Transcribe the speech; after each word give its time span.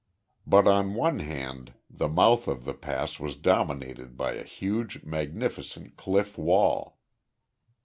But 0.47 0.67
on 0.67 0.95
one 0.95 1.19
hand 1.19 1.75
the 1.87 2.07
mouth 2.07 2.47
of 2.47 2.65
the 2.65 2.73
pass 2.73 3.19
was 3.19 3.35
dominated 3.35 4.17
by 4.17 4.31
a 4.33 4.43
huge, 4.43 5.03
magnificent 5.03 5.95
cliff 5.95 6.39
wall. 6.39 6.97